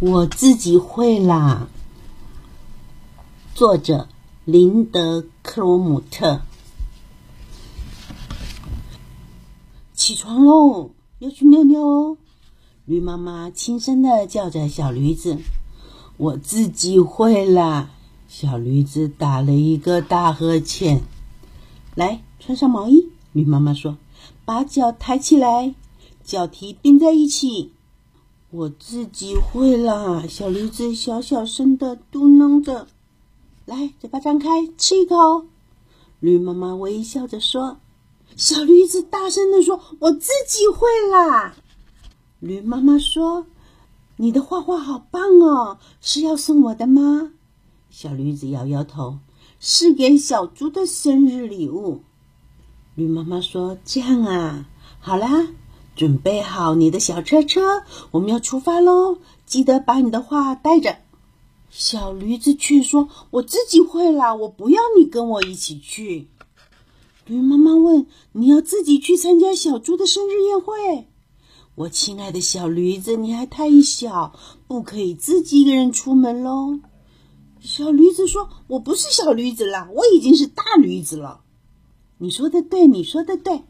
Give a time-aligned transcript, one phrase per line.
[0.00, 1.66] 我自己会啦。
[3.52, 4.08] 作者
[4.44, 6.42] 林德·克罗姆特。
[9.92, 12.16] 起床喽，要去尿尿哦！
[12.84, 15.38] 驴妈妈轻声的叫着小驴子。
[16.16, 17.90] 我自己会啦。
[18.28, 21.00] 小驴子打了一个大呵欠。
[21.96, 23.08] 来，穿上毛衣。
[23.32, 23.98] 驴妈妈说
[24.46, 25.74] ：“把脚抬起来，
[26.22, 27.72] 脚蹄并在一起。”
[28.50, 30.24] 我自己会啦。
[30.26, 32.86] 小驴子小小声的嘟囔着
[33.66, 35.44] ：“来，嘴巴张开，吃一口。”
[36.20, 37.78] 驴妈妈微笑着说。
[38.36, 41.56] 小驴子大声的说：“我自己会啦。”
[42.40, 43.46] 驴妈妈说
[44.16, 47.32] ：“你的画画好棒哦，是要送我的吗？”
[47.90, 49.18] 小驴子摇摇头
[49.60, 52.02] ：“是给小猪的生日礼物。”
[52.94, 54.66] 驴妈妈说：“这样啊，
[55.00, 55.48] 好啦。”
[55.98, 59.18] 准备好你的小车车，我们要出发喽！
[59.46, 60.98] 记得把你的画带着。
[61.70, 66.28] 小驴子却说：“我自己会啦，我不要你跟我一起去。”
[67.26, 71.08] 驴妈妈问：“你要自己去参加小猪的生日宴会？”
[71.74, 76.78] 我亲爱的小驴子，你还太小，不可以自己一个人出门喽。
[77.58, 81.40] 小驴子说：“我不是小驴子啦，我已经是大驴子了。”
[82.18, 83.64] 你说的对，你说的对，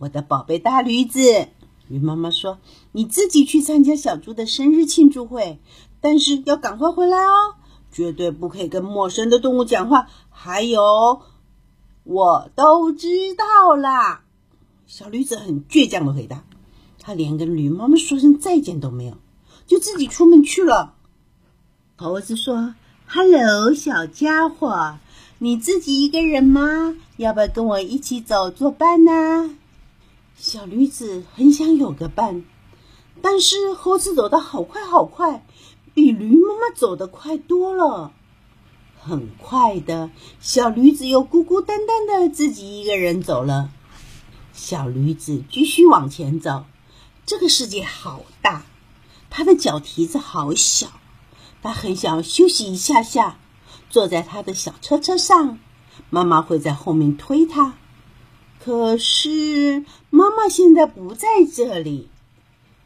[0.00, 1.46] 我的宝贝大驴子。
[1.88, 2.58] 驴妈妈说
[2.92, 5.58] ：“你自己去参加小猪的生日庆祝会，
[6.00, 7.54] 但是要赶快回来哦，
[7.90, 10.06] 绝对不可以跟陌生的动物讲话。
[10.30, 11.22] 还有，
[12.04, 14.22] 我都知道啦。”
[14.86, 16.44] 小驴子很倔强的回答，
[17.00, 19.16] 他连跟驴妈妈说声再见都没有，
[19.66, 20.94] 就自己出门去了。
[21.96, 22.74] 猴子说
[23.06, 24.96] ：“Hello，小家伙，
[25.38, 26.96] 你自己一个人吗？
[27.16, 29.56] 要不要跟我一起走作伴呢？”
[30.40, 32.44] 小驴子很想有个伴，
[33.20, 35.44] 但是猴子走得好快好快，
[35.94, 38.12] 比驴妈妈走得快多了。
[39.00, 43.72] 很快的，小驴子又孤孤单单的自己一个人走了。
[44.52, 46.66] 小驴子继续往前走，
[47.26, 48.64] 这个世界好大，
[49.30, 50.86] 它的脚蹄子好小，
[51.62, 53.40] 它很想休息一下下，
[53.90, 55.58] 坐在它的小车车上，
[56.10, 57.74] 妈妈会在后面推它。
[58.64, 62.08] 可是妈妈现在不在这里。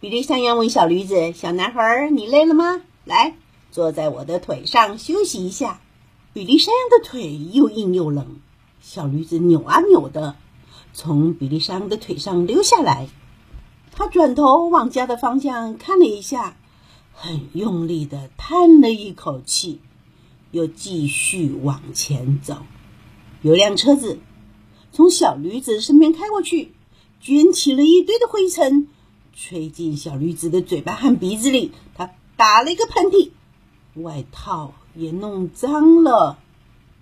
[0.00, 2.82] 比利山羊问小驴子：“小男孩，你累了吗？
[3.04, 3.34] 来，
[3.72, 5.80] 坐在我的腿上休息一下。”
[6.32, 8.36] 比利山羊的腿又硬又冷，
[8.80, 10.36] 小驴子扭啊扭的，
[10.92, 13.08] 从比利山羊的腿上溜下来。
[13.92, 16.56] 他转头往家的方向看了一下，
[17.12, 19.80] 很用力的叹了一口气，
[20.50, 22.58] 又继续往前走。
[23.42, 24.18] 有辆车子。
[24.96, 26.72] 从小驴子身边开过去，
[27.20, 28.88] 卷起了一堆的灰尘，
[29.34, 31.72] 吹进小驴子的嘴巴和鼻子里。
[31.94, 33.28] 他打了一个喷嚏，
[33.96, 36.38] 外套也弄脏了。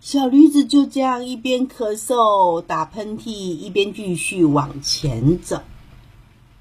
[0.00, 5.62] 小驴子就这样一边咳嗽、打喷嚏，一边继续往前走。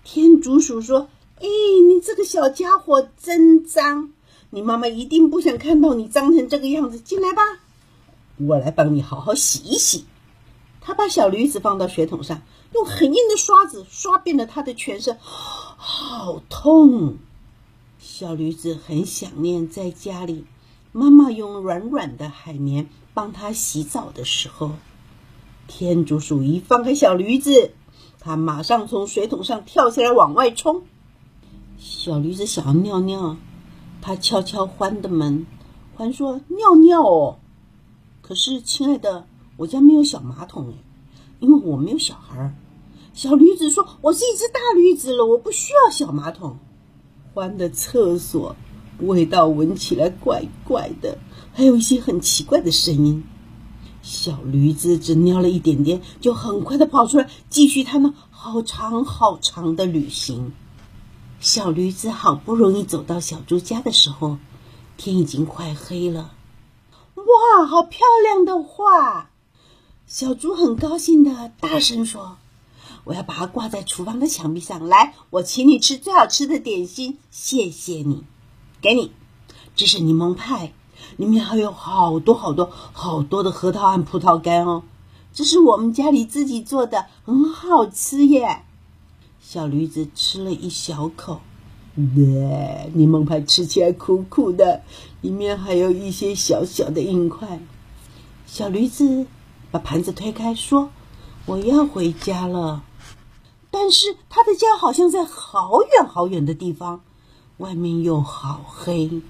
[0.03, 1.09] 天竺鼠说
[1.41, 1.47] ：“哎，
[1.89, 4.11] 你这个小家伙真脏！
[4.51, 6.99] 你妈妈一定不想看到你脏成这个样子。
[6.99, 7.41] 进来吧，
[8.37, 10.05] 我来帮你好好洗一洗。”
[10.87, 12.43] 他把小驴子放到水桶上，
[12.75, 17.17] 用很硬的刷子刷遍了他的全身，好痛！
[17.97, 20.45] 小驴子很想念在家里，
[20.91, 24.73] 妈妈用软软的海绵帮他洗澡的时候。
[25.67, 27.71] 天竺鼠一放开小驴子，
[28.19, 30.83] 它马上从水桶上跳下来往外冲。
[31.79, 33.37] 小驴子想要尿尿，
[34.03, 35.47] 它敲敲欢的门，
[35.95, 37.39] 欢说：“尿尿哦。”
[38.21, 39.25] 可是，亲爱的。
[39.57, 40.73] 我家没有小马桶哎，
[41.39, 42.53] 因为我没有小孩儿。
[43.13, 46.57] 小驴子说：“我是一只大驴子了，我不需要小马桶。”
[47.33, 48.55] 欢的厕所
[48.99, 51.17] 味道闻起来怪怪的，
[51.53, 53.23] 还有一些很奇怪的声音。
[54.01, 60.53] 小驴子只尿了一点点，就很快的跑出来，继续他那好长好长的旅行。
[61.39, 64.37] 小驴子好不容易走到小猪家的时候，
[64.97, 66.33] 天已经快黑了。
[67.15, 69.29] 哇，好漂亮的画！
[70.07, 72.37] 小猪很高兴的大声说
[73.05, 74.85] ：“我要把它挂在厨房的墙壁上。
[74.87, 78.23] 来，我请你吃最好吃的点心，谢谢你，
[78.81, 79.11] 给你，
[79.75, 80.73] 这是柠檬派，
[81.17, 84.83] 里面还有好多好多好多的核桃和葡萄干哦。
[85.33, 88.61] 这是我们家里自己做的，很好吃耶。”
[89.41, 91.41] 小驴子吃了一小口，
[91.95, 94.83] 对，柠檬派吃起来苦苦的，
[95.21, 97.59] 里面还有一些小小的硬块。
[98.45, 99.25] 小驴子。
[99.75, 100.89] 把盘子推开，说
[101.45, 102.81] ：“我要回家了。”
[103.69, 107.01] 但是他的家好像在好远好远的地方。
[107.57, 109.21] 外面又好黑。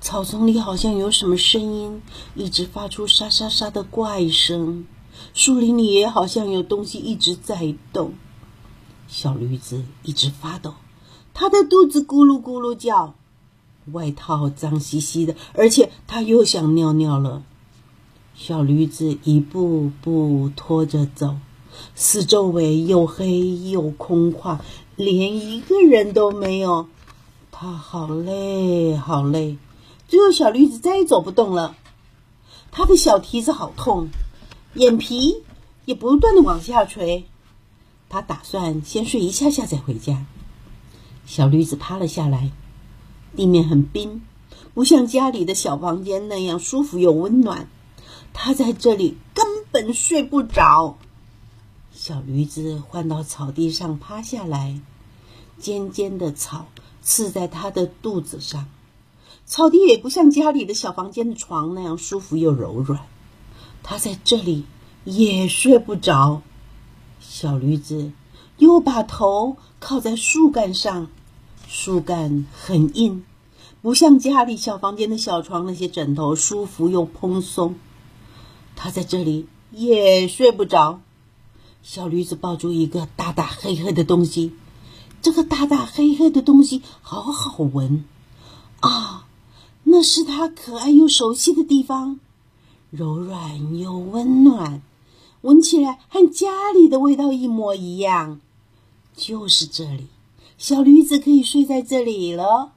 [0.00, 2.00] 草丛里好像有什么声音，
[2.36, 4.86] 一直发出沙沙沙的怪声。
[5.32, 8.14] 树林里也好像有东西一直在动。
[9.08, 10.74] 小驴子一直发抖，
[11.32, 13.14] 它的肚子咕噜咕噜叫，
[13.90, 17.42] 外套脏兮兮的，而且它又想尿尿了。
[18.36, 21.36] 小驴子一步步拖着走，
[21.94, 24.58] 四周围又黑又空旷，
[24.96, 26.88] 连一个人都没有。
[27.52, 29.56] 它好累，好累。
[30.08, 31.76] 最后，小驴子再也走不动了，
[32.72, 34.08] 它的小蹄子好痛，
[34.74, 35.42] 眼皮
[35.84, 37.24] 也不断的往下垂。
[38.08, 40.26] 他打算先睡一下下再回家。
[41.24, 42.50] 小驴子趴了下来，
[43.34, 44.22] 地面很冰，
[44.74, 47.68] 不像家里的小房间那样舒服又温暖。
[48.34, 50.98] 他在这里根本睡不着。
[51.92, 54.78] 小驴子换到草地上趴下来，
[55.58, 56.66] 尖尖的草
[57.00, 58.66] 刺在他的肚子上。
[59.46, 63.00] 草地也不像家里的小房间的床那样舒服又柔软，
[63.82, 64.64] 他在这里
[65.04, 66.42] 也睡不着。
[67.20, 68.12] 小驴子
[68.58, 71.08] 又把头靠在树干上，
[71.68, 73.24] 树干很硬，
[73.80, 77.76] 不像家里小房间的小床那些枕头舒服又蓬松。
[78.84, 81.00] 他在这里也睡不着。
[81.82, 84.52] 小驴子抱住一个大大黑黑的东西，
[85.22, 88.04] 这个大大黑黑的东西好好闻
[88.80, 89.26] 啊！
[89.84, 92.20] 那是他可爱又熟悉的地方，
[92.90, 94.82] 柔软又温暖，
[95.40, 98.38] 闻起来和家里的味道一模一样。
[99.16, 100.08] 就是这里，
[100.58, 102.72] 小驴子可以睡在这里了。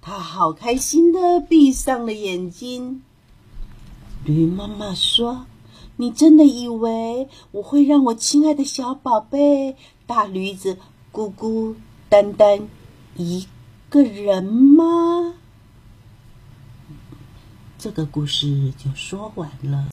[0.00, 3.02] 它好开心的闭上了眼睛。
[4.24, 5.46] 驴妈妈说
[5.96, 9.76] ：“你真的以为我会让我亲爱的小宝贝
[10.06, 10.78] 大驴子
[11.12, 11.76] 孤孤
[12.08, 12.68] 单单
[13.16, 13.46] 一
[13.88, 15.34] 个人吗？”
[17.78, 19.86] 这个故事就说完了。